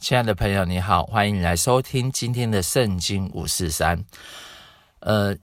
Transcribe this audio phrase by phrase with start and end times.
[0.00, 4.02] 亲爱的朋友，你好，欢迎你来收听今天的圣经五四三。
[5.00, 5.36] 呃，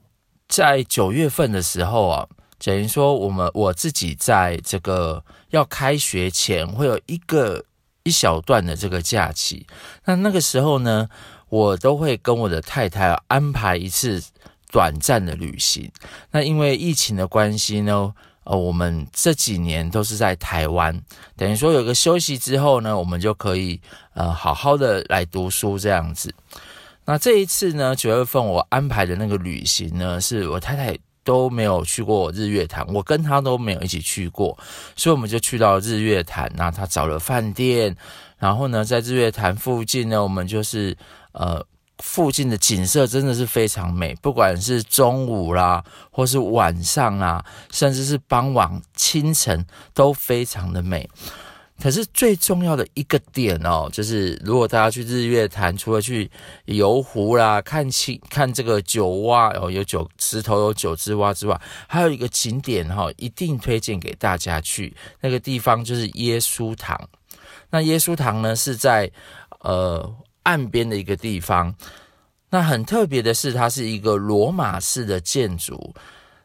[0.48, 2.26] 在九月份的时候啊，
[2.58, 7.64] 等于说我们我自己在这个要开学前会有一个
[8.02, 9.64] 一小段的这个假期。
[10.04, 11.08] 那那个时候呢，
[11.48, 14.20] 我都会跟我的太太安排一次
[14.72, 15.88] 短暂的旅行。
[16.32, 18.12] 那因为疫情的关系呢。
[18.48, 20.98] 呃，我们这几年都是在台湾，
[21.36, 23.78] 等于说有个休息之后呢，我们就可以
[24.14, 26.34] 呃好好的来读书这样子。
[27.04, 34.56] 那这一次呢，九月份我安排的那个旅行呢，是我太太都没有去过日月潭，我跟她都没有一起去过，
[34.96, 36.50] 所以我们就去到日月潭。
[36.56, 37.94] 那她找了饭店，
[38.38, 40.96] 然后呢，在日月潭附近呢，我们就是
[41.32, 41.62] 呃。
[41.98, 51.08] 附近的景色真的是非常美，不管是中午啦，或是晚上啦，甚至是傍晚、清晨，都非常的美。
[51.80, 56.30] 可是最重要的一个点哦，就是如果大家去日月潭，除了去
[56.66, 67.08] 游湖啦、看清看这个九蛙哦，有九石头有九只蛙之外，还有一个景点哈，一定推荐给大家去那个地方，就是耶稣堂。
[67.70, 69.10] 那耶稣堂呢，是在
[69.60, 70.14] 呃。
[70.48, 71.74] 岸边的一个地方，
[72.48, 75.94] 那很特别的是，它是一个罗马式的建筑。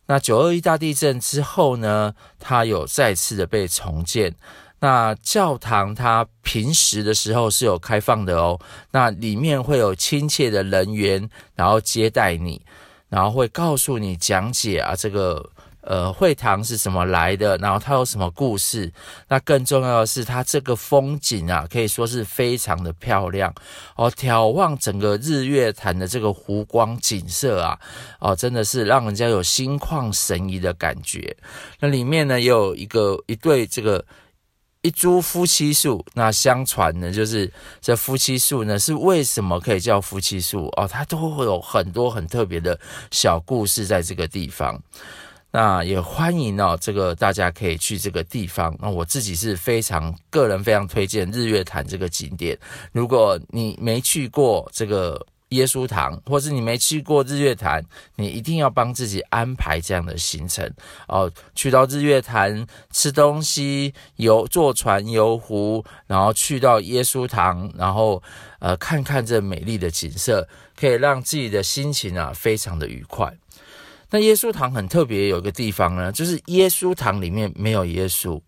[0.07, 4.35] 那九二一大地震之后呢，它有再次的被重建。
[4.81, 8.59] 那教堂它平时的时候是有开放的哦，
[8.91, 12.61] 那里面会有亲切的人员，然后接待你，
[13.07, 15.49] 然后会告诉你讲解啊这个。
[15.85, 17.57] 呃，会堂是什么来的？
[17.57, 18.91] 然后它有什么故事？
[19.27, 23.53] 那更重要的是，它这个风景啊，可以说是非常的漂亮
[23.97, 24.09] 哦。
[24.11, 27.77] 眺望整个日月潭的这个湖光景色啊，
[28.19, 31.35] 哦，真的是让人家有心旷神怡的感觉。
[31.81, 34.05] 那里面呢，也有一个一对这个
[34.83, 36.05] 一株夫妻树。
[36.13, 40.67] 那相传呢，就是这夫妻树呢，是为什么可以叫夫妻树？
[40.77, 42.79] 哦，它都会有很多很特别的
[43.11, 44.81] 小故事在这个地方。
[45.56, 48.75] 那也欢迎哦，这个大家可以去这个地方。
[48.81, 52.58] 那我自己是非常个人非常推荐日月潭这个景点。
[52.91, 60.68] 如果你没去过这个耶稣堂，或是你没去过日月潭，你一定要帮自己安排这样的行程
[61.08, 61.31] 哦。
[61.53, 68.24] 去到日月潭吃东西，游坐船游湖，然后去到耶稣堂，然后
[68.58, 73.31] 呃看看这美丽的景色，可以让自己的心情啊非常的愉快。
[74.13, 78.40] 那耶稣堂很特别，有一个地方呢，就是耶稣堂里面没有耶稣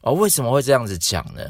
[0.00, 0.14] 哦。
[0.14, 1.42] 为什么会这样子讲呢？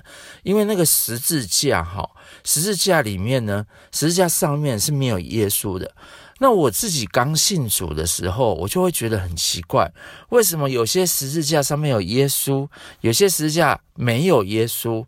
[0.43, 2.11] 因为那个十字架哈，
[2.43, 5.95] 十字架里面呢，十字架上面是没有耶稣的。
[6.41, 9.93] 那我自己刚信主的时候，我就会觉得很奇怪，
[10.31, 12.67] 为什么有些十字架上面有耶稣，
[13.03, 15.07] 有些十字架没有耶稣？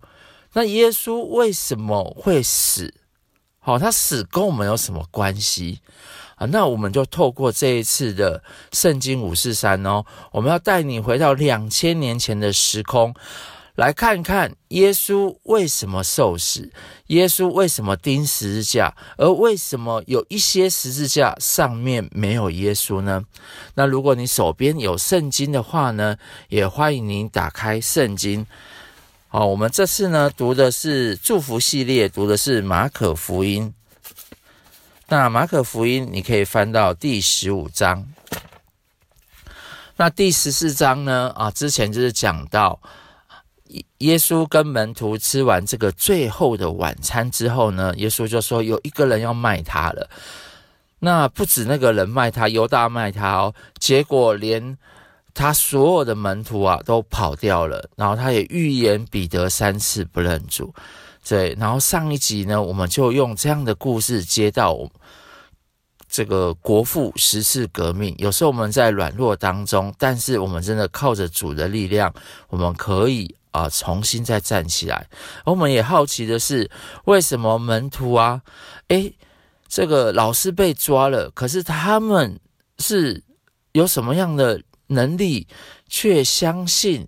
[0.52, 2.94] 那耶稣为什么会死？
[3.58, 5.80] 好，他死跟我们有什么关系？
[6.50, 8.42] 那我们就透过这一次的
[8.72, 13.14] 圣经五四三哦，我们要带你回到两千年前的时空，
[13.76, 16.70] 来看看耶稣为什么受死，
[17.06, 23.24] 耶稣为什么钉十字架，而为什么有一些十字架上面没有耶稣呢？
[23.74, 26.16] 那如果你手边有圣经的话呢，
[26.48, 28.46] 也欢迎您打开圣经。
[29.28, 33.72] 好，我们这次呢读的是祝福系列，读的是马可福音。
[35.12, 38.02] 那马可福音，你可以翻到第十五章。
[39.94, 41.30] 那第十四章呢？
[41.36, 42.80] 啊，之前就是讲到
[43.98, 50.08] 耶稣跟门徒吃完这个最后的晚餐之后呢，耶稣就说有一个人要卖他了。
[51.00, 53.54] 那不止那个人卖他，犹大卖他哦。
[53.78, 54.78] 结果连
[55.34, 57.86] 他所有的门徒啊都跑掉了。
[57.96, 60.74] 然后他也预言彼得三次不认主。
[61.28, 64.76] 对，然后上一集呢，我们就用这样的故事接到
[66.08, 68.14] 这个国父十次革命。
[68.18, 72.12] 有时候我们在软弱当中，但是我们真的靠着主的力量，
[72.48, 75.08] 我们可以啊、重新再站起来。
[75.44, 76.68] 而我们也好奇的是，
[77.04, 78.42] 为什么门徒啊，
[78.88, 79.14] 诶，
[79.68, 82.40] 这个老师被抓了，可是他们
[82.78, 83.22] 是
[83.72, 85.46] 有什么样的能力，
[85.88, 87.06] 却相信？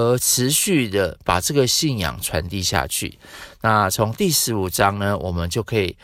[0.00, 3.18] 而持续的把这个信仰传递下去。
[3.60, 5.98] 那从第十五章呢，我们就可以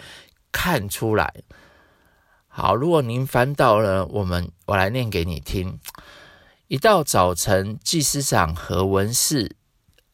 [0.52, 1.32] 看出来。
[2.46, 5.78] 好，如果您翻到了，我们我来念给你听。
[6.68, 9.56] 一到早晨，祭司长和文士、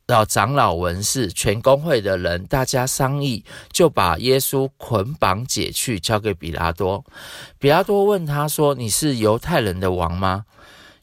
[0.07, 7.05] 老长老、文士、全公会的人，大家商议，就把耶稣捆绑解去，交给比拉多。
[7.59, 10.45] 比拉多问他说：“你是犹太人的王吗？”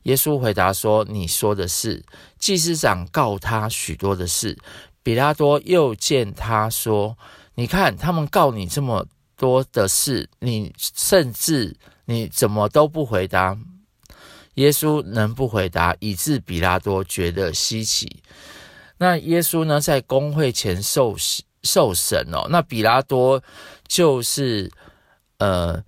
[0.04, 2.04] 耶稣回答说：“你说的是。”
[2.40, 4.58] 祭司长告他许多的事。
[5.04, 7.18] 比拉多又见他说
[7.56, 9.06] ：“你看他们告你这么
[9.36, 11.76] 多的事，你甚至
[12.06, 13.58] 你怎么都不回答？
[14.56, 18.22] 耶稣能不回答，以致比拉多觉得稀奇。
[18.98, 21.16] 那耶稣呢，在公会前受
[21.64, 22.48] 受审哦。
[22.50, 23.42] 那比拉多
[23.88, 24.70] 就是
[25.38, 25.82] 呃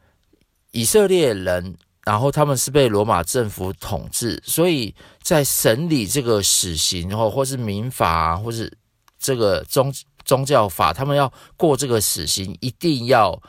[0.72, 1.76] 以色列人，
[2.12, 4.94] 然后他们是被罗马政府统治，所以
[5.24, 8.70] 在审理这个死刑或或是民法啊，或是
[9.18, 9.94] 这个宗
[10.26, 13.42] 宗教法，他们要过这个死刑，一定要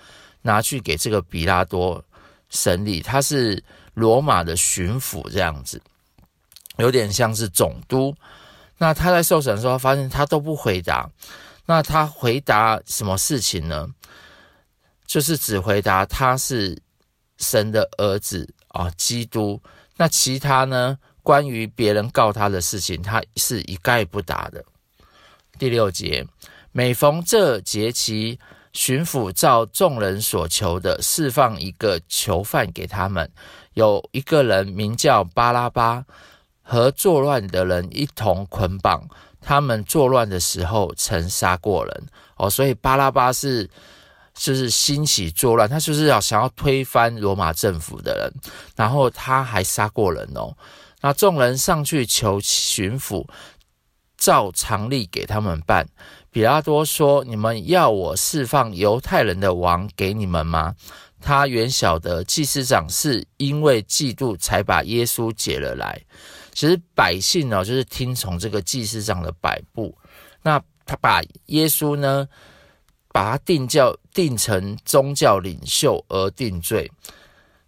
[0.42, 2.04] 拿去给这个比拉多
[2.50, 3.00] 审理。
[3.00, 3.60] 他是
[3.94, 5.82] 罗马的巡抚这样子，
[6.76, 8.14] 有点像是总督。
[8.78, 11.10] 那他在受审的时候，发现他都不回答。
[11.66, 13.88] 那他回答什么事情呢？
[15.04, 16.80] 就是只回答他是
[17.42, 19.60] 神的儿子啊，基督。
[19.98, 20.98] 那其他呢？
[21.22, 24.64] 关于别人告他的事情，他是一概不答的。
[25.58, 26.26] 第六节，
[26.72, 28.38] 每逢这节期，
[28.72, 33.30] 巡抚照众人所求的，释放一个囚犯给他们。
[33.74, 36.06] 有一个人名叫巴拉巴。
[36.64, 39.02] 和作乱的人一同捆绑，
[39.40, 42.06] 他们作乱的时候曾杀过人
[42.36, 43.68] 哦，所以巴拉巴是
[44.34, 48.32] 就是兴起作乱，他就是要想要推翻罗马政府的人，
[48.76, 50.56] 然后他还杀过人哦。
[51.00, 53.26] 那众人上去求巡抚，
[54.16, 55.86] 照常例给他们办。
[56.30, 60.74] 比拉多说：“你们要我释放犹太人的王给你们吗？”
[61.20, 66.00] 他原晓得祭司长是因为嫉妒才把耶稣解了来。
[66.52, 69.96] 其实百姓呢，就是听从这个祭司长的摆布，
[70.42, 72.26] 那他把耶稣呢，
[73.12, 76.90] 把他定教定成宗教领袖而定罪，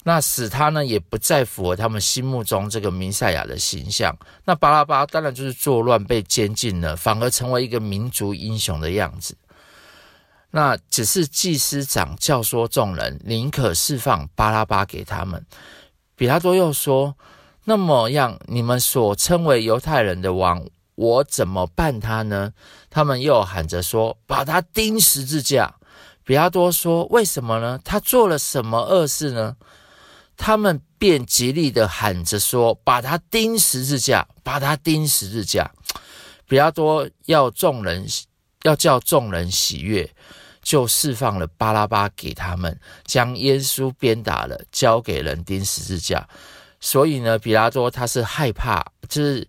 [0.03, 4.17] 那使他呢也不再符合他们心目中这个弥赛亚的形象。
[4.45, 9.37] 那巴拉巴当然就是作乱被监禁了，反而成为一个民族英雄的样子。
[10.51, 15.45] 那只是祭司长教唆众人宁可释放巴拉巴给他们。
[16.17, 17.17] 彼拉多又说。
[17.67, 20.67] 那么样，你们所称为犹太人的王，
[20.97, 22.53] 我怎么办他呢？
[22.91, 25.77] 他们又喊着说：“把他钉十字架。”
[26.25, 27.79] 比拉多说：“为什么呢？
[27.85, 29.57] 他做了什么恶事呢？”
[30.37, 35.71] 他们便极力的喊着说：“把他钉十字架，把他钉十字架。”
[36.49, 38.07] 比拉多要众人
[38.63, 40.11] 要叫众人喜悦，
[40.63, 46.27] 就释放了巴拉巴给他们，将耶稣鞭打了，交给人钉十字架。
[46.81, 49.47] 所以呢，比拉多他是害怕，就是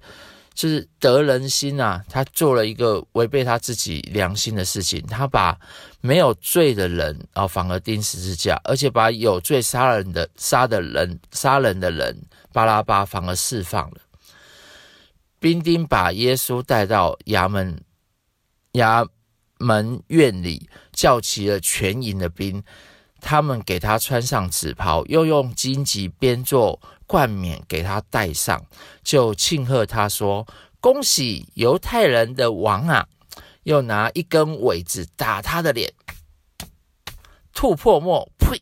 [0.56, 5.60] 就是得人心啊，他做了一个违背他自己良心的事情，他把
[6.00, 12.18] 没有罪的人啊反而钉十字架，而且把有罪杀人的杀的人杀人的人
[12.54, 13.98] 巴拉巴反而释放了。
[15.40, 17.80] 兵丁把耶稣带到衙门
[18.72, 19.06] 衙
[19.60, 22.64] 门院里，叫齐了全营的兵，
[23.20, 26.80] 他们给他穿上紫袍，又用荆棘编做。
[27.08, 28.66] 冠冕给他戴上，
[29.04, 30.48] 就庆贺他说
[30.82, 33.08] ：“恭喜犹太人的王啊！”
[33.62, 35.94] 又拿一根苇子打他的脸，
[37.54, 38.60] 吐唾沫，呸，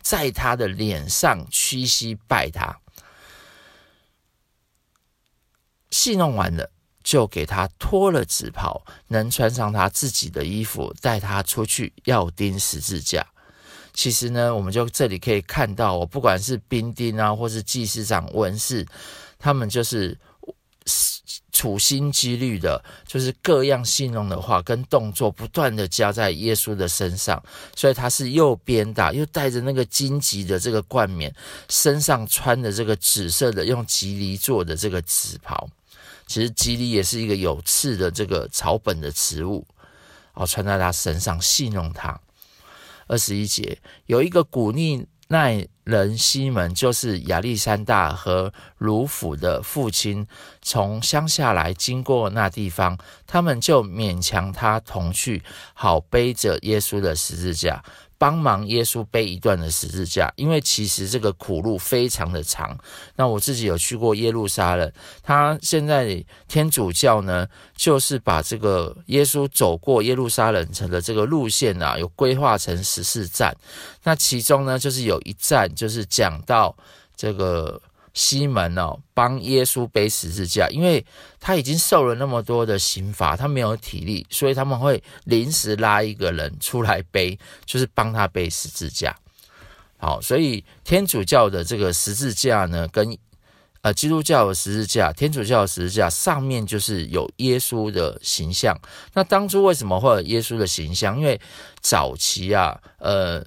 [0.00, 2.78] 在他的脸上屈膝拜他。
[5.90, 6.70] 戏弄完了，
[7.02, 13.26] 就给他脱了紫袍，能穿上他自己的衣服，带他出去要钉十字架。
[13.92, 18.86] 其实呢，我们就这里可以看到，我不管是兵丁啊，或是祭司长、文士，
[19.38, 20.18] 他们就是
[21.52, 27.40] 处心积虑的，就是各样戏弄的话跟动作不断的加在耶稣的身上，
[27.76, 31.32] 所以他是又鞭打，又带着那个荆棘的这个冠冕，
[31.68, 35.68] 身上穿的这个紫色的用蒺藜做的这个紫袍，
[36.26, 39.66] 其实蒺藜也是一个有刺的这个草本的植物，
[40.32, 42.18] 哦，穿在他身上戏弄他。
[43.06, 50.26] 二十一节，有一个古利奈人西门，就是亚历山大和卢甫的父亲，
[50.60, 55.42] 从乡下来经过那地方，他们就勉强他同去，
[55.74, 57.82] 好背着耶稣的十字架。
[58.22, 62.78] 帮忙耶稣背一段的十字架，因为其实这个苦路非常的长。
[63.16, 64.92] 那我自己有去过耶路撒冷，
[65.24, 73.52] 他现在天主教呢，就是把这个耶稣走过耶路撒冷城的这个路线啊，有规划成十四站。
[74.04, 76.76] 那其中呢，就是有一站就是讲到
[77.16, 77.82] 这个。
[78.14, 81.04] 西门哦，帮耶稣背十字架，因为
[81.40, 89.16] 他已经受了那么多的刑罚，他没有体力，所以他们会临时拉一个人出来背， 就是帮他背十字架。
[89.96, 93.16] 好，所以天主教的这个十字架呢，跟
[93.82, 98.78] 呃，基督教的十字架，天主教的十字架上面就是有耶稣的形象。
[99.12, 101.18] 那当初为什么会有耶稣的形象？
[101.18, 101.40] 因为
[101.80, 103.44] 早期啊，呃，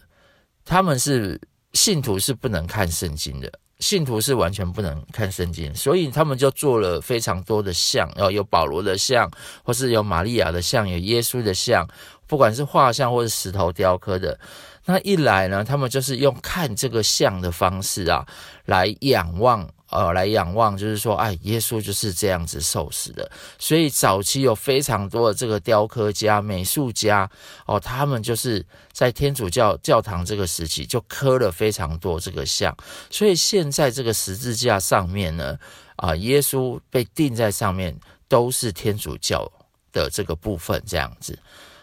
[0.65, 1.39] 他们是
[1.71, 9.29] 信徒是不能看圣经的，信徒是完全不能看圣经，所以他们就做了非常多的像，哦有保罗的像，
[9.63, 11.87] 或是有玛利亚的像，有耶稣的像，
[12.25, 14.39] 不管是画像或是石头雕刻的。
[14.85, 18.25] 那一来呢，他们就是用看这个像的方式啊，
[18.65, 19.67] 来仰望。
[19.95, 23.31] 呃，来仰望，就是说，哎，耶稣就是这样子受死的。
[23.57, 27.29] 所以早期有非常多的这个雕刻家、美术家，
[27.65, 32.75] 哦，他们就是在天主教教堂这个时期就刻了非常多这个像。
[33.09, 35.57] 所以现在这个十字架上面呢，
[35.95, 37.97] 啊、耶稣被钉在上面，
[38.27, 39.49] 都是天主教
[39.93, 41.39] 的这个部分这样子。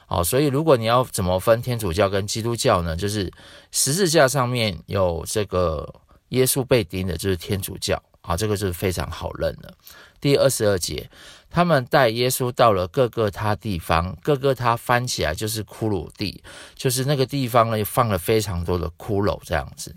[0.08, 2.94] 哦，所以如果你要怎么分天主教跟基督教呢？
[2.94, 3.32] 就是
[3.70, 5.94] 十字架上面有这个。
[6.32, 9.72] 耶稣被钉的就是天主教，啊，这个就是非常好认的。
[10.18, 11.10] 第二十二节，
[11.50, 16.42] 他们带耶稣到了各个他地方，各个他翻起来就是骷髅地，
[16.74, 19.94] 就是那个地方呢，放了非常多的骷髅这样子。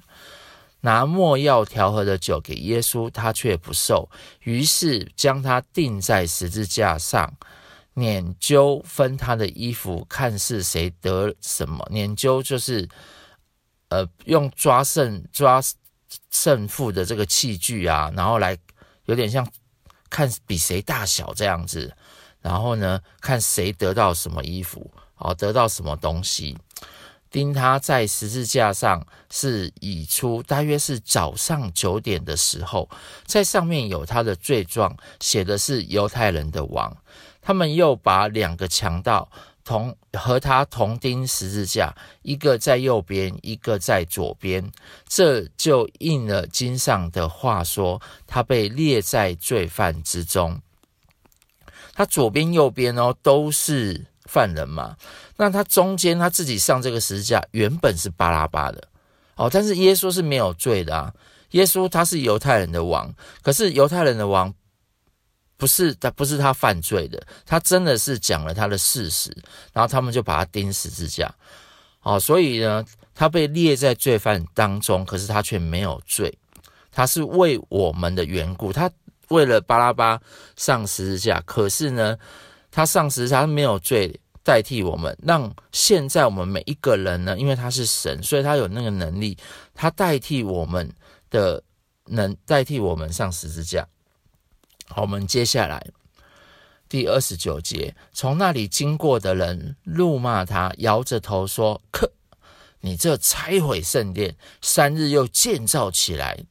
[0.81, 4.09] 拿没药调和的酒给耶稣，他却不受，
[4.41, 7.33] 于是将他钉在十字架上，
[7.93, 11.87] 捻揪分他的衣服，看是谁得什么。
[11.91, 12.89] 捻揪就是
[13.89, 15.61] 呃，用抓剩抓。
[16.31, 18.57] 胜负的这个器具啊，然后来
[19.05, 19.47] 有点像
[20.09, 21.95] 看比谁大小这样子，
[22.41, 26.57] 然后呢，看谁得到什么衣服，好，得到什么东西。
[27.31, 32.89] 钉他在十字架上是已出，大约是早上九点的时候，
[33.25, 36.95] 在上面有他的罪状，写的是犹太人的王。
[37.41, 39.29] 他们又把两个强盗。
[39.65, 44.71] 同和他同钉十字架，一个在右边，一个在左边，
[45.07, 50.61] 这就应了经上的话说，他被列在罪犯之中。
[51.95, 54.95] 他左边、右边哦，都是犯人嘛。
[55.37, 58.87] 那他中间他自己上这个十字架，原本是巴拉巴的
[59.35, 61.11] 哦，但是耶稣是没有罪的啊。
[61.51, 64.53] 耶稣他是犹太人的王，可是犹太人的王。
[65.57, 69.35] 不是他，不是他犯罪的，他真的是讲了他的事实，
[69.73, 71.33] 然后他们就把他钉十字架。
[72.01, 76.37] 哦，所以呢，他被列在罪犯当中，可是他却没有罪，
[76.91, 78.91] 他是为我们的缘故，他
[79.29, 80.21] 为了巴拉巴
[80.55, 82.15] 上十字架，可是呢，
[82.69, 89.35] 他上十字架没有罪，代替我们，让现在我们每一个人呢，因为他是神，所以他有那个能力，
[89.73, 90.93] 他代替我们
[91.31, 91.63] 的
[92.05, 93.87] 能代替我们上十字架。
[94.87, 95.85] 好，我们接下来
[96.87, 102.11] 第二十九节，从那里经过的人怒骂他，摇着头说：“可
[102.81, 106.45] 你这拆毁圣殿，三日又建造起来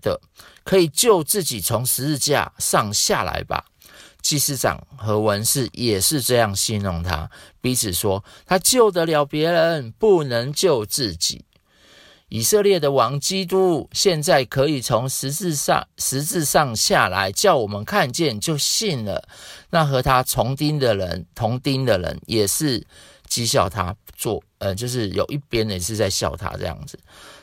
[0.00, 0.20] 的，
[0.64, 3.66] 可以救自己从十字架上下来吧？”
[4.22, 11.44] 祭司长和文士也是这样形容他，彼此说：“他救得了别人，不能救自己。”
[12.34, 19.28] 以色列的王基督现在可以从十字上十字上下来，叫我们看见就信了。
[19.70, 22.84] 那和他同钉的人，同钉的人也是
[23.28, 26.98] 讥笑他做，呃，就是有一边也是在笑他这样子。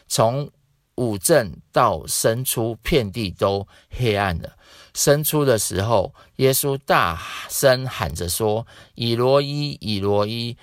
[0.10, 0.52] 从
[0.96, 4.58] 五正到申初，遍地都黑暗了。
[4.94, 7.18] 申初的时候，耶稣大
[7.50, 10.58] 声喊着说：“以罗伊，以罗伊，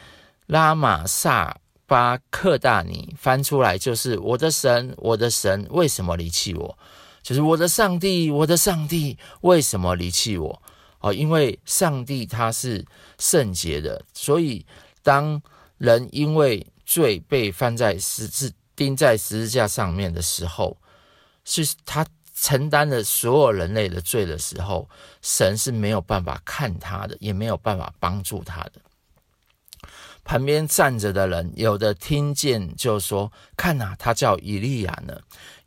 [0.45, 1.57] 拉玛撒。”
[1.89, 6.79] 巴克大尼翻出来就是我的神，我的神，为什么离弃我？
[7.23, 10.63] 就是我的上帝，我的上帝，为什么离弃我？
[11.01, 12.85] 哦，因为上帝他是
[13.19, 14.67] 圣洁的，所以
[15.03, 15.41] 当
[15.79, 20.77] 人因为罪被放在十字钉在十字架上面的时候，
[21.47, 24.87] 是他承担了所有人类的罪的时候，
[25.23, 28.73] 神是没有办法看他的，也没有办法帮助他的。
[30.29, 35.19] 旁边站着的人，有的听见就说：“看哪，他叫以利亚呢。”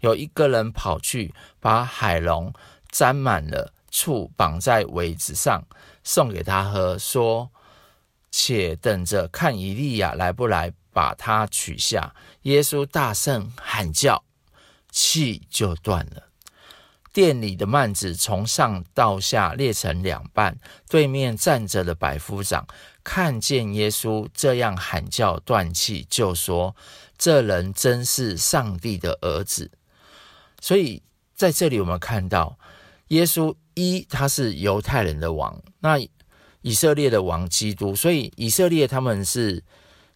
[0.01, 2.53] 有一个人跑去，把海龙
[2.91, 5.63] 沾满了醋，绑在苇子上，
[6.03, 7.49] 送给他喝，说
[8.29, 12.13] ：“且等着看以利亚来不来，把他取下。”
[12.43, 14.23] 耶稣大声喊叫，
[14.91, 16.27] 气就断了。
[17.13, 22.65] 店里的幔子从上到下裂成两半，对面站着的百夫长。
[23.03, 26.75] 看见耶稣这样喊叫断气，就说
[27.17, 29.71] ：“这人真是上帝的儿子。”
[30.61, 31.01] 所以
[31.35, 32.57] 在这里我们看到，
[33.07, 35.97] 耶稣一他是犹太人的王，那
[36.61, 39.63] 以色列的王基督，所以以色列他们是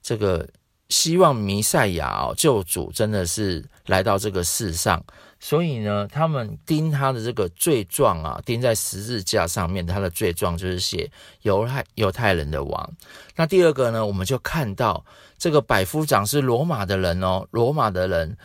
[0.02, 0.48] 这个
[0.90, 5.04] 希望弥赛亚哦救主真的是来到这个世上，
[5.48, 11.08] 所以呢，他们钉他的这个罪状啊，钉在十字架上面，他的罪状就是写
[11.44, 12.94] 犹太犹太人的王。
[13.36, 15.06] 那第二个呢，我们就看到
[15.38, 18.36] 这个百夫长是罗马的人哦，罗马的人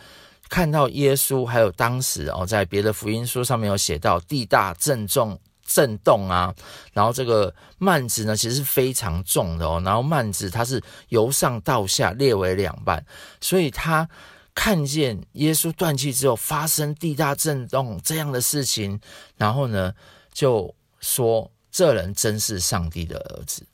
[0.47, 6.53] 看到耶稣，还有当时哦，在别的福音书上面有写到地大震重震动啊，
[6.93, 10.79] 然后这个幔子呢，其实是非常重的哦，然后幔子它是
[11.09, 13.03] 由上到下裂为两半，
[13.39, 14.07] 所以他。
[14.53, 18.99] 看见耶稣断气之后发生地大震动这样的事情，
[19.37, 19.93] 然后呢，
[20.33, 23.65] 就说这人真是上帝的儿子。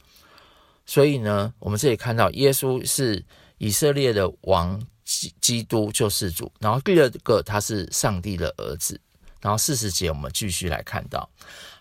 [0.86, 3.25] 所以呢，我们这里看到耶稣是
[3.57, 9.00] 以色列的王基基督救世主，然后第二个他是上帝的儿子。
[9.39, 11.29] 然后四十节我们继续来看到，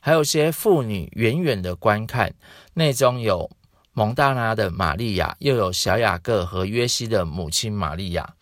[0.00, 2.34] 还有些妇女远远的观看，
[2.74, 3.50] 内中有
[3.92, 8.34] 蒙大拉的玛利亚，又有小雅各和约西的母亲玛利亚。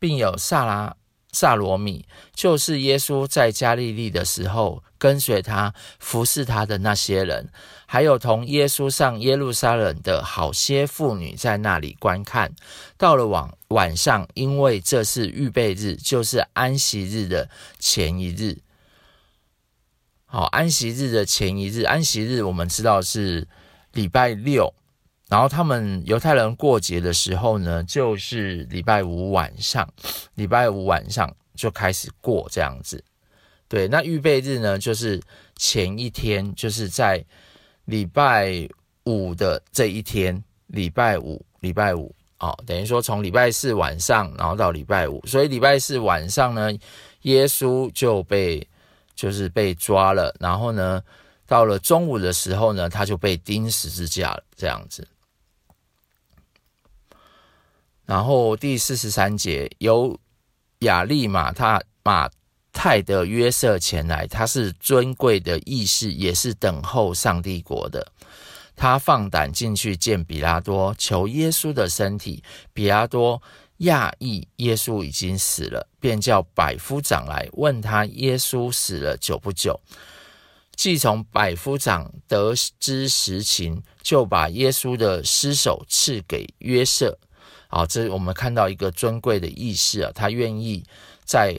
[0.00, 0.96] 并有撒拉
[1.30, 2.04] 撒罗米，
[2.34, 7.48] 就是耶稣在加利利的时候跟随他服侍他的那些人，
[7.86, 12.52] 还有同耶稣上耶路撒冷的好些妇女在那里观看。
[12.96, 18.58] 到了晚晚上，因为这是预备日，就是安息日的前一日。
[20.24, 23.46] 好，安息日的前一日，安息日我们知道是
[23.92, 24.74] 礼拜六。
[25.30, 29.88] 然后他们犹太人过节的时候呢，就是礼拜五晚上，
[30.34, 33.02] 礼拜五晚上就开始过这样子。
[33.68, 35.22] 对，那预备日呢，就是
[35.54, 37.24] 前一天，就是在
[37.84, 38.68] 礼拜
[39.04, 46.72] 五的这一天，礼拜五，礼拜五，哦，等于说从礼拜四晚上，然后到礼拜五，所以礼拜四晚上呢，
[47.22, 48.66] 耶稣就被
[49.14, 51.00] 就是被抓了，然后呢，
[51.46, 55.06] 到了中午的时候呢，他就被钉十字架了，这样子。
[58.10, 60.18] 然后第四十三节，由
[60.80, 62.28] 亚利马他马
[62.72, 68.04] 太的约瑟前来，他是尊贵的义士，也是等候上帝国的。
[68.74, 72.42] 他放胆进去见比拉多，求耶稣的身体。
[72.72, 73.40] 比拉多
[73.78, 79.78] 讶异耶稣已经死了，便叫百夫长来问他耶稣死了久不久。
[80.74, 87.16] 既从百夫长得知实情，就把耶稣的尸首赐给约瑟。
[87.70, 90.84] 好，这我们看到一个尊贵的议士啊，他愿意
[91.24, 91.56] 在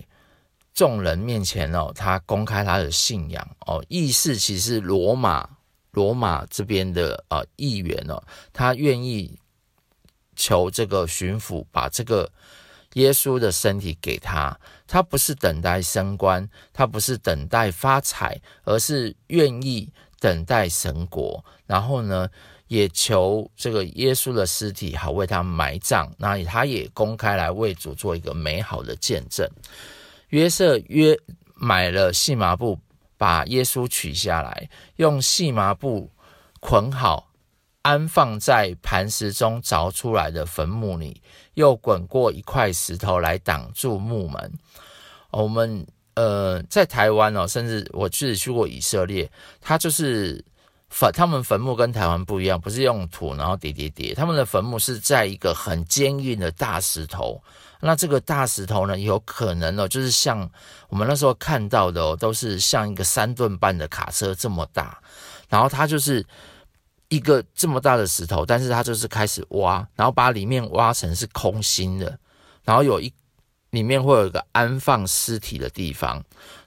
[0.74, 3.84] 众人面前哦，他公开他的信仰哦。
[3.88, 5.50] 议士其实罗马
[5.92, 8.22] 罗马这边的啊议员哦，
[8.52, 9.40] 他愿意
[10.36, 12.30] 求这个巡抚把这个
[12.96, 21.46] 耶稣的身体给他，他不是等待升官，他不是等待发财，而是愿意等待神国。
[21.66, 22.30] 然后呢，
[22.72, 29.46] 也求这个耶稣的尸体好为他埋葬，那他也公开来为主做一个美好的见证。
[30.30, 31.20] 约瑟约
[31.54, 32.80] 买了细麻布，
[33.18, 36.10] 把耶稣取下来，用细麻布
[36.62, 37.28] 捆好，
[37.82, 41.22] 安放在磐石中凿出来的坟墓里，
[41.56, 44.54] 又滚过一块石头来挡住墓门。
[45.32, 49.30] 我们呃在台湾哦，甚至我自己去过以色列，
[49.60, 50.46] 他就是。
[50.92, 57.42] 坟，他们坟墓跟台湾不一样，不是用土然后叠叠叠，他们的坟墓是在一个很坚硬的大石头。
[57.80, 60.48] 那这个大石头呢，有可能哦，就是像
[60.90, 65.02] 我们那时候看到的哦，都是像一个三吨半的卡车这么大。
[65.50, 66.24] 然后它就是
[67.08, 72.20] 一个这么大的石头，但是它就是开始挖，然后把里面挖成是空心的，
[72.64, 73.12] 然后有一
[73.70, 76.22] 里面会有一个安放尸体的地方。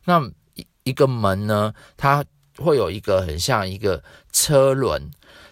[0.05, 0.19] 那
[0.55, 2.25] 一一个门呢，它。
[2.59, 5.11] 会有一个很像一个车轮，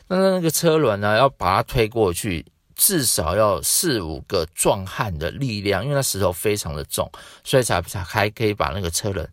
[0.09, 7.11] 那那个车轮呢，要把它推过去，至少要四五个壮汉的力量，因为那石头非常的重，
[7.45, 9.29] 所以才才还可以把那个车轮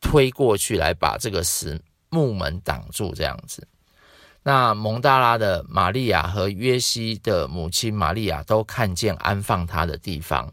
[0.00, 3.66] 推过去，来把这个石木门挡住这样子。
[4.42, 10.52] 那蒙大拉的玛利亚和约西的母亲玛利亚都看见安放他的地方。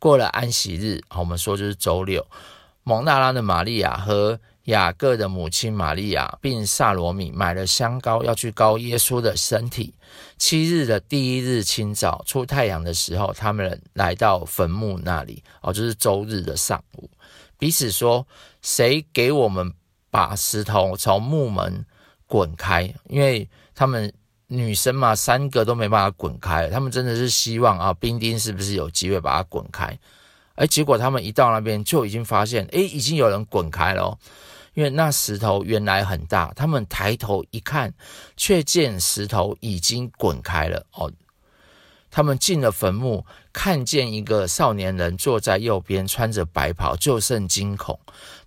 [0.00, 2.26] 过了安息日，我们说就是周六，
[2.82, 9.94] 蒙大拉的玛利亚和雅各的母亲玛利亚，并撒罗米买了香膏，要去膏耶稣的身体。
[10.36, 15.42] 七日的第一日清早，出太阳的时候，他们来到坟墓那里。
[15.62, 17.08] 哦，就是周日的上午，
[17.58, 18.26] 彼此说
[18.60, 19.72] ：“谁给我们
[20.10, 21.86] 把石头从墓门
[22.26, 24.12] 滚开？”因为他们
[24.48, 26.68] 女生嘛，三个都没办法滚开。
[26.68, 29.98] 他们真的是希望啊，兵丁是不是有机会把它滚开？
[30.56, 34.18] 哎，结果他们一到那边，就已经发现，哎，已经有人滚开了。
[34.78, 37.92] 因为那石头原来很大，他们抬头一看，
[38.36, 41.10] 却见石头已经滚开了哦。
[42.12, 47.98] 他们进了坟墓，看见一个少年人坐在右边，穿着白袍，就甚惊恐。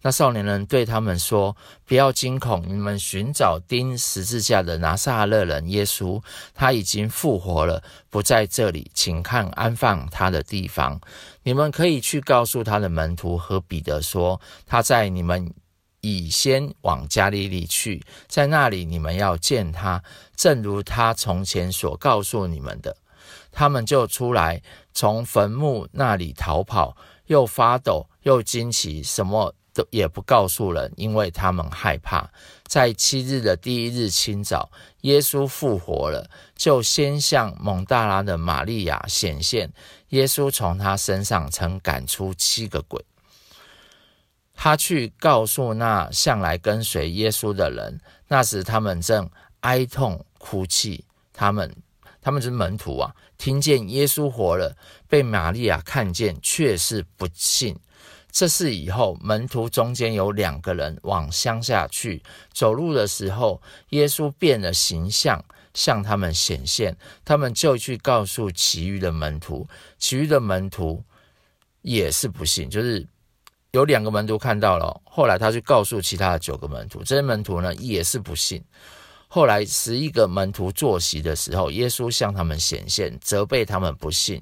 [0.03, 6.23] 那少年人对他们说：“不要惊恐，你们寻找钉十字架的拿撒勒人耶稣，
[6.55, 11.01] 他已经复活了，不在这里，请看安放他的地方。
[11.43, 15.53] 你们可以去告诉他的门徒和彼得说，他在你们
[16.01, 20.03] 以先往加利利去，在那里你们要见他，
[20.35, 22.97] 正如他从前所告诉你们的。”
[23.53, 24.61] 他们就出来，
[24.93, 26.95] 从坟墓那里逃跑，
[27.27, 32.29] 又发抖，又惊奇，什么都也不告诉人，因为他们害怕。
[32.65, 39.73] 在七日的第一日清早，耶稣复活了，就先向蒙大拉的玛利亚显现。
[40.09, 43.03] 耶稣从他身上曾赶出七个鬼。
[44.63, 49.27] 他去告诉那向来跟随耶稣的人，那时他们正
[49.61, 51.03] 哀痛哭泣。
[51.33, 51.75] 他们。
[52.21, 54.77] 他们是门徒啊，听见耶稣活了，
[55.09, 57.75] 被玛利亚看见，却是不信。
[58.31, 62.21] 这事以后，门徒中间有两个人往乡下去，
[62.53, 65.43] 走路的时候，耶稣变了形象，
[65.73, 66.95] 向他们显现，
[67.25, 71.03] 他们就去告诉其余的门徒，其余的门徒
[71.81, 73.07] 也是不信，就是
[73.71, 78.61] 有两个门徒看到了，后来他去告诉其他的九个门徒，这些门徒呢也是不信。
[79.29, 84.41] 后来十一个门徒坐席的时候，耶稣向他们显现，责备他们不信，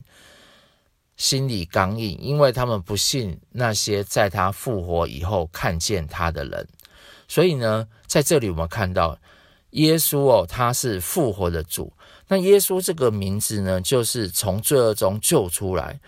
[1.15, 6.67] 心里刚硬，因为他们不信那些在他复活以后看见他的人。
[7.27, 9.15] 所以呢，在这里我们看到
[9.71, 11.93] 耶稣哦，他是复活的主。
[12.27, 15.99] 那耶稣这个名字呢，就是从罪恶中救出来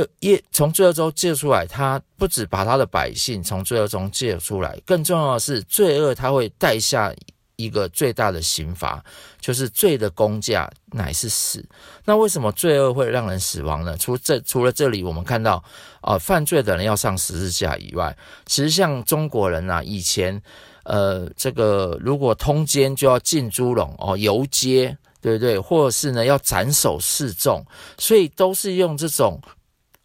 [0.00, 7.14] 的耶，从罪恶中借出来，他不止把他的百姓从罪恶中借出来，更重要的是，罪恶他会带下。
[7.56, 9.00] 一个最大的刑罚
[9.40, 11.64] 就是罪的工价乃是死。
[12.04, 13.96] 那为什么罪恶会让人死亡呢？
[13.96, 15.62] 除这除了这里我们看到
[16.00, 20.42] 啊、犯罪的人要上十字架以外，其实像中国人啊，以前
[20.82, 25.56] 呃，这个如果通奸就要浸猪笼哦，游街对不对？
[25.56, 27.64] 或者是呢要斩首示众，
[27.96, 29.40] 所以都是用这种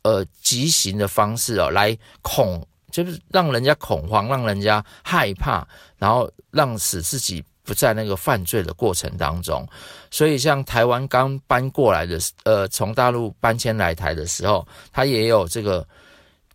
[0.03, 2.65] 呃极刑的方式哦来恐。
[2.91, 5.63] 就是让人家恐慌，让人家害怕，
[5.99, 9.63] 然后让使自己不在那个犯罪的过程当中。
[10.09, 15.87] 所以，像台湾刚搬过来的，呃，从大陆搬迁来台的时候，他也有这个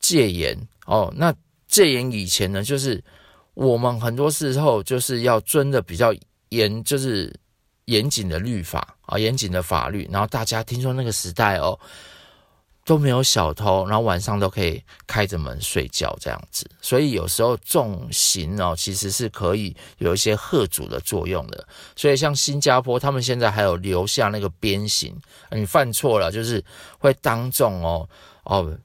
[0.00, 1.09] 戒严哦。
[1.16, 1.33] 那
[1.68, 3.00] 戒严以前呢，就是
[3.54, 6.12] 我们很多时候就是要遵的比较
[6.48, 7.33] 严，就是
[7.85, 10.09] 严谨的律法啊，严谨的法律。
[10.11, 11.78] 然后大家听说那个时代哦。
[12.85, 21.66] 都没有小偷，然后晚上都可以开着门睡觉这样子，所以有时候重刑哦，其实是可以有一些吓阻的作用的。
[21.97, 25.18] 所以像新加坡，他们现在还有留下那个鞭刑，
[25.51, 26.62] 你犯错了就是
[26.99, 28.07] 会当众哦
[28.44, 28.79] 哦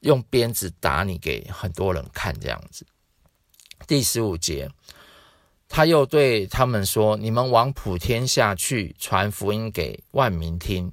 [0.00, 2.86] 用鞭子打你给很多人看这样子。
[3.88, 4.70] 第十五节，
[5.68, 10.92] 他又对他们说：“你们往普天下去，传福音给万民听。”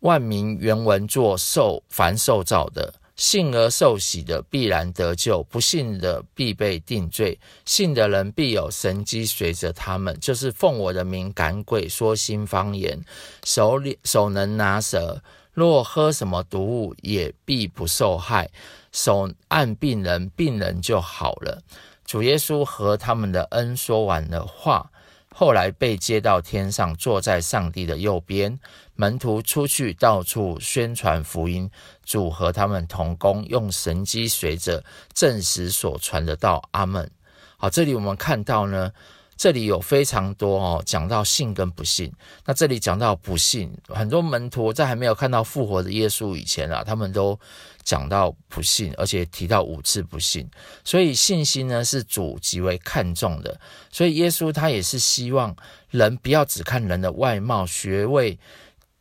[0.00, 7.38] 万民原文作受，凡受造的，信而受喜的必然得救，不信的必被定罪。
[7.66, 13.02] 信的人必有神迹随着他们，就是奉我的名赶鬼，说新方言，
[13.44, 18.50] 手里手能拿蛇，若喝什么毒物，也必不受害。
[18.92, 21.62] 手按病人，病人就好了。
[22.06, 24.90] 主耶稣和他们的恩说完了话。
[25.34, 28.58] 后来被接到天上，坐在上帝的右边。
[28.94, 31.70] 门徒出去到处宣传福音，
[32.04, 36.62] 主和他们同工，用神迹随着证实所传的道。
[36.72, 37.10] 阿门。
[37.56, 38.92] 好，这里我们看到呢。
[39.36, 42.12] 这里有非常多哦，讲到信跟不信。
[42.44, 47.40] 那这里讲到不信，很多门徒在还没有看到复活的耶稣以前啊，他们都
[47.82, 50.48] 讲到不信，而且提到五次不信。
[50.84, 53.60] 所以信心呢是主极为看重的。
[53.90, 55.54] 所以耶稣他也是希望
[55.90, 58.38] 人不要只看人的外貌、学位、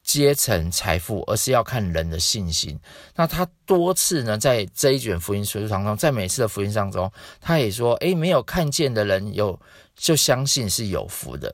[0.04, 2.80] 阶层、财富，而是要看人的信心。
[3.15, 9.60] 那他多次呢，在这一卷福音书当中，在每次的福音当中，他也说：“诶，没有看见的人有。”
[10.00, 11.54] 就相信是有福的，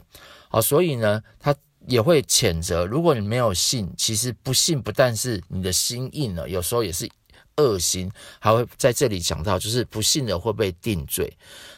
[0.49, 1.55] 好，所以呢，他
[1.87, 7.09] 也会谴责，如果你没有信，其实不信不但是你的心硬了，有时候也是
[7.57, 11.31] 恶心，还会在这里讲到，就是不信的会被定罪。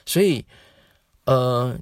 [0.06, 0.46] 所以，
[1.26, 1.78] 呃，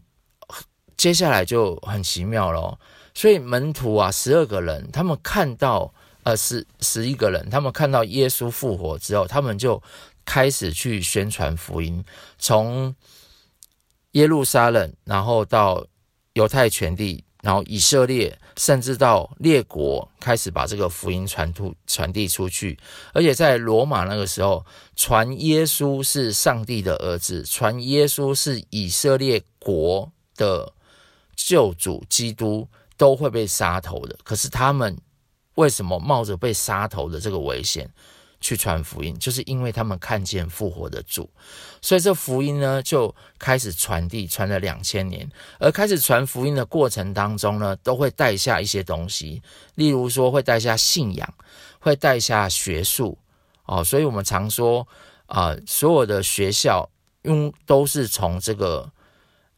[0.97, 2.79] 接下来就很奇妙咯。
[3.13, 9.81] 所以门徒啊，十二个人，他们看到，呃，十十一个人，他们看到耶稣复活之后，他们就
[10.25, 12.03] 开始去宣传福音，
[12.37, 12.95] 从
[14.11, 15.85] 耶路撒冷，然后到
[16.33, 22.75] 犹太全地，然后以色列，甚至到列国开始把这个福音传出传递出去，
[23.13, 30.73] 而且在罗马那个时候，传耶稣是上帝的儿子，传耶稣是以色列国的
[31.35, 34.17] 救主基督，都会被杀头的。
[34.23, 34.97] 可是他们
[35.53, 37.87] 为什么冒着被杀头的这个危险？
[38.45, 41.27] 去传福音，就是因为他们看见复活的主，
[41.81, 45.27] 所以这福音呢就开始传递，传了两千年。
[45.59, 49.41] 而开始传福音的过程当中呢，都会带下一些东西，
[49.73, 51.33] 例如说会带下信仰，
[51.79, 53.17] 会带下学术
[53.65, 53.83] 哦。
[53.83, 54.87] 所以我们常说
[55.25, 56.87] 啊、所有的学校
[57.23, 58.91] 用都是从这个。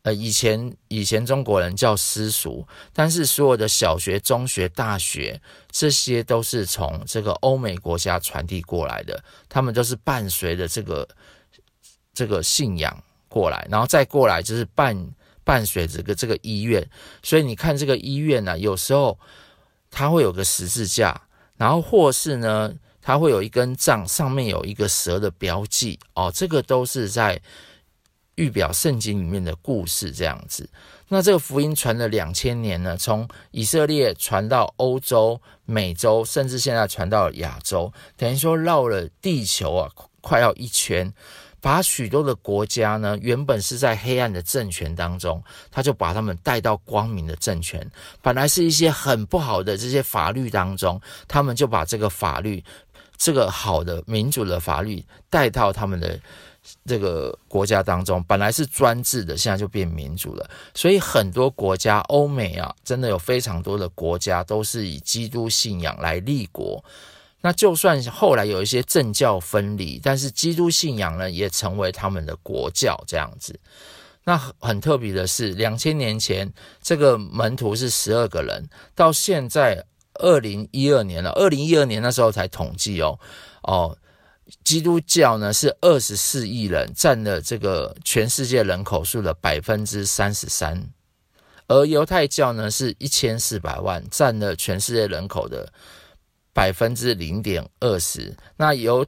[0.08, 11.06] 呃，以前以前中国人叫私塾，但是所有的小学、中学、大学，这些都是从这个欧美国家传递过来的，他们都是伴随着这个
[12.14, 14.96] 这个信仰过来，然后再过来就是伴
[15.44, 16.90] 伴随着这个这个医院，
[17.22, 19.20] 所以你看这个医院呢、有时候
[19.92, 21.22] 它会有个十字架，
[21.58, 27.42] 然后或是呢，它会有一根杖，上面有一个蛇的标记，哦，这个都是在。
[28.38, 30.70] 预表圣经里面的故事这样子，
[31.08, 41.12] 那这个福音传了两千年呢，从以色列传到欧洲、美洲，甚至现在传到了亚洲，等于说绕了地球啊，快要一圈，
[41.60, 47.90] 把许多的国家呢，原本是在黑暗的政权当中，他就把他们带到光明的政权。
[48.22, 52.64] 本来是一些很不好的这些法律当中，他们就把这个法律，
[53.18, 56.20] 这个好的民主的法律带到他们的。
[56.86, 60.50] 这个国家当中本来是专制的，现在就变民主了。
[60.74, 66.84] 所以很多国家，欧美啊，真的有非常多的国家都是以基督信仰来立国。
[67.42, 73.60] 那就算后来有一些政教分离，但是基督信仰呢，也成为他们的国教这样子。
[74.24, 76.52] 那很特别的是，两千年前
[76.82, 83.20] 这个门徒是十二个人，到现在二零一二年了，二零一二年那时候才统计哦
[83.62, 83.98] 哦。
[84.64, 90.90] 基督教呢是二十四亿人，占了这个全世界人口数的百分之三十三，
[91.68, 95.72] 而犹太教呢是一千四百万，占了全世界人口的
[96.54, 98.36] 百分之零点二十。
[98.56, 99.06] 那由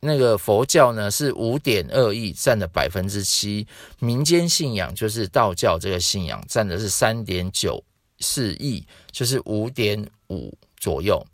[0.00, 3.66] 那个佛教呢是五点二亿，占了百分之七。
[3.98, 7.82] 民间信仰就是道教这个信仰，占的是三点九
[8.20, 11.26] 四亿，就是五点五左右。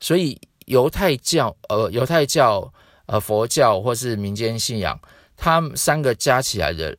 [0.00, 0.38] 所以。
[0.66, 2.72] 犹太教、呃，犹太教、
[3.06, 5.00] 呃，佛教或是民间信仰，
[5.36, 6.96] 他们三个加起来的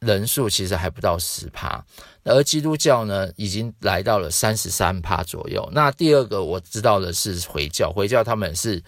[0.00, 1.84] 人数其实还不到十趴，
[2.24, 5.68] 而基督教呢，已经来到了三十三趴左右。
[5.72, 8.82] 那第二个我知道的是回教，回教他们是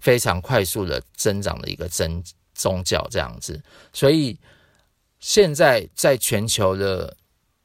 [0.00, 2.22] 非常快速的增长的一个增
[2.54, 3.62] 宗教这样子，
[3.92, 4.38] 所以
[5.20, 7.16] 现在在全球的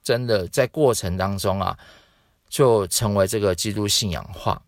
[0.04, 1.78] 真的在过程当中啊，
[2.50, 4.62] 就成为这个基督信仰化。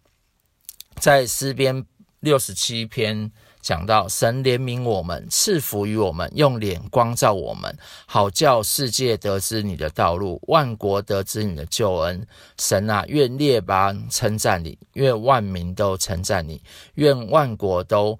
[0.99, 1.85] 在诗篇
[2.19, 12.25] 六十七篇讲到，神怜悯我们，赐福于我们，用脸光照我们，好叫世界得知你的道路，万国得知你的救恩。
[12.59, 16.61] 神啊，愿列邦称赞你，愿万民都称赞你，
[16.95, 18.19] 愿万国都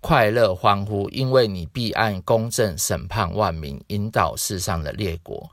[0.00, 5.50] 快乐欢呼，因为你必按公正审判万民，引导世上的列国。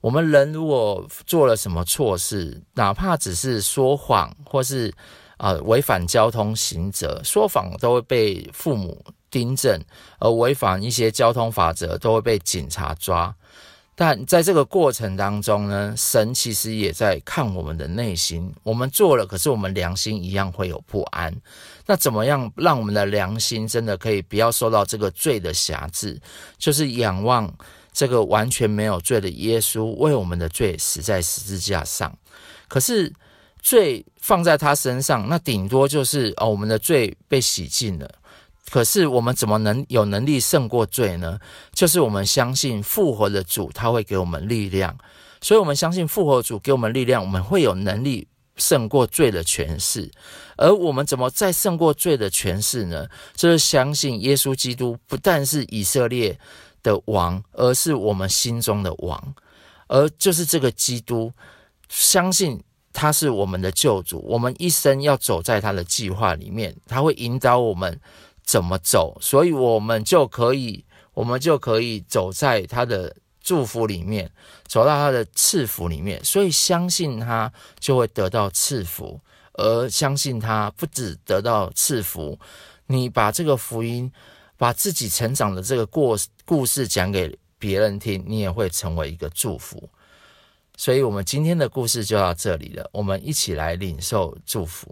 [0.00, 4.92] 我们人如果做了什么错事，哪怕只是说谎，或是
[5.40, 9.82] 啊，违反交通行则，说谎都会被父母订正，
[10.18, 13.34] 而违反一些交通法则都会被警察抓。
[13.94, 18.52] 但在这个过程当中呢，神其实也在看我们的内心。
[18.62, 21.34] 我们做了，可是我们良心一样会有不安。
[21.86, 26.20] 那怎么样让我们的良心真的可以不要受到这个罪的辖制？
[26.58, 27.50] 就是仰望
[27.94, 32.14] 这个完全没有罪的耶稣为我们的罪死在十字架上。
[32.68, 33.10] 可是。
[33.62, 38.10] 罪放在他身上，那顶多就是哦，我们的罪被洗净了。
[38.70, 41.38] 可是我们怎么能有能力胜过罪呢？
[41.72, 44.96] 就是我们相信复活的主，他会给我们力量。
[45.40, 50.08] 所以，我们相信复活主给我们力量，我们会有能力胜过罪的权势。
[50.56, 53.08] 而我们怎么再胜过罪的权势呢？
[53.34, 56.38] 就是相信耶稣基督不但是以色列
[56.82, 59.34] 的王，而是我们心中的王。
[59.88, 61.32] 而就是这个基督，
[61.88, 62.62] 相信。
[62.92, 68.00] 他是我们的救主，我们一生要走在他的计划里面，他会引导我们
[68.42, 74.30] 怎么走，所以我们就可以，我们就可以走在他的祝福里面，
[74.66, 76.22] 走到他的赐福里面。
[76.24, 79.20] 所以相信他就会得到赐福，
[79.52, 82.38] 而相信他不止得到赐福，
[82.86, 84.10] 你把这个福音，
[84.56, 89.88] 把自己成长的这个过故事讲给别人听，你也会成为一个祝福。
[90.80, 92.88] 所以，我们今天的故事就到这里了。
[92.90, 94.90] 我们一起来领受祝福，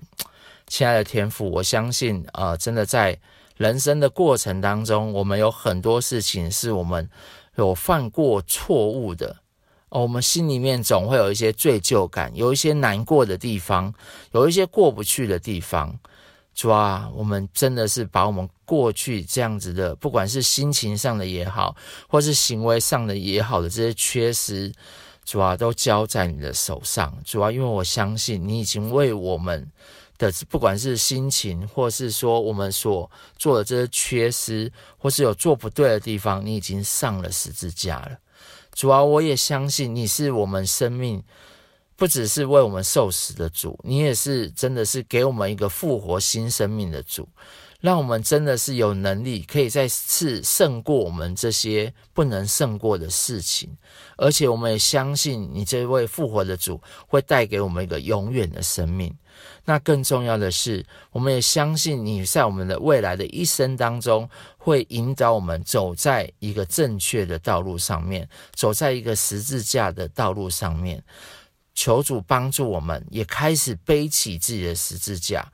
[0.67, 3.19] 亲爱的天父，我相信，呃，真的在
[3.57, 7.09] 人生的过程当中，我们有很多事情是我们
[7.57, 9.35] 有犯过错误的，
[9.89, 13.95] 哦，我们心里面总会有一些罪疚感，有一些难过的地方，
[14.33, 15.99] 有一些过不去的地方。
[16.55, 21.75] 主啊，我们真的是把我们过去这样子的，不管是心情上的也好，
[22.09, 24.71] 或是行为上的也好的这些缺失。
[25.31, 27.15] 主啊，都交在你的手上。
[27.23, 29.71] 主啊，因为我相信你已经为我们
[30.17, 38.19] 的不管是心情，或是说我们所做的这些缺失，或是有做不对的地方，你已经上了十字架了。
[38.73, 41.23] 主啊，我也相信你是我们生命，
[41.95, 47.29] 不只是为我们受死的主，你也是真的是给我们一个复活新生命的主。
[47.81, 53.77] 让我们真的是有能力，可以再次胜过我们这些不能胜过的事情，
[54.17, 59.17] 而且我们也相信你这位复活的主会带给我们一个永远的生命。
[59.65, 71.05] 那更重要的是，我们也相信你在我们的未来的一生当中，会引导我们走在一个正确的道路上面，走在一个十字架的道路上面。
[71.75, 75.47] 求主帮助我们，也开始背起自己的十字架。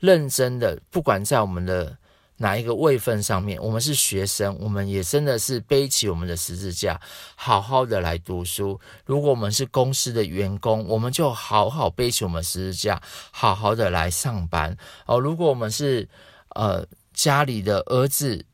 [0.00, 1.96] 认真的，不管在我们的
[2.36, 7.00] 哪一个位份上面，我们是学生，我们也真的是背起我们的十字架，
[7.34, 8.80] 好好的来读书。
[9.04, 14.76] 如果我们是公司的员工，我们就好好背起我们十字架，好好的来上班。
[15.06, 16.08] 哦，如果我们是
[16.54, 18.44] 呃家里的儿子。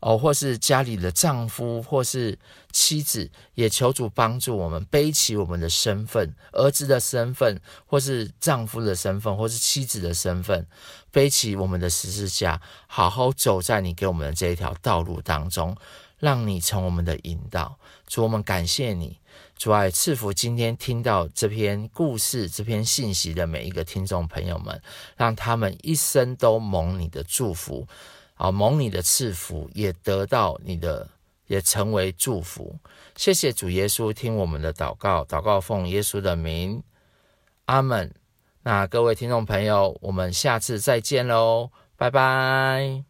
[0.00, 2.38] 哦，或是家里的丈夫，或是
[2.72, 10.66] 妻子，也求主帮助我们背起我们的身份，儿子的身份，或是丈夫的身份，或是妻子的身份，
[11.10, 15.76] 背起我们的十字架，好好走在你给我们的这一条道路当中，
[16.18, 17.78] 让你成我们的引导。
[18.06, 19.18] 主，我们感谢你，
[19.58, 24.80] 主爱赐福今天听到这篇故事、这篇信息的每一个听众朋友们，
[25.16, 27.86] 让他们一生都蒙你的祝福。
[28.40, 31.06] 啊，蒙你的赐福，也得到你的，
[31.46, 32.74] 也成为祝福。
[33.14, 36.82] 谢谢主耶稣，听我们的祷告，祷告奉耶稣的名，
[37.66, 38.10] 阿门。
[38.62, 43.09] 那各位听众朋友，我们下次再见喽，拜拜。